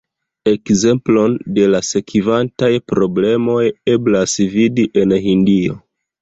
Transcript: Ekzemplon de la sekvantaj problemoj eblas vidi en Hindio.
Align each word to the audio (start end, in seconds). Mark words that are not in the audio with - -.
Ekzemplon 0.51 1.35
de 1.57 1.67
la 1.73 1.81
sekvantaj 1.87 2.71
problemoj 2.93 3.59
eblas 3.97 4.35
vidi 4.57 4.89
en 5.05 5.15
Hindio. 5.29 5.79